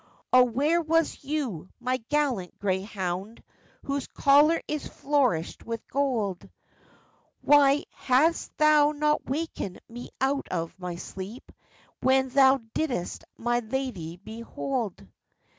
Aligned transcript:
'O! 0.33 0.41
where 0.45 0.81
was 0.81 1.23
you, 1.23 1.69
my 1.79 1.97
gallant 2.09 2.57
greyhound, 2.57 3.43
Whose 3.83 4.07
collar 4.07 4.59
is 4.67 4.87
flourished 4.87 5.63
with 5.63 5.87
gold; 5.89 6.49
Why 7.41 7.83
hadst 7.91 8.57
thou 8.57 8.93
not 8.93 9.27
wakened 9.29 9.79
me 9.87 10.09
out 10.19 10.47
of 10.49 10.73
my 10.79 10.95
sleep, 10.95 11.51
When 11.99 12.29
thou 12.29 12.61
didst 12.73 13.25
my 13.37 13.59
lady 13.59 14.17
behold? 14.17 15.05